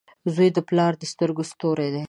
[0.33, 1.99] •زوی د پلار د سترګو ستوری وي.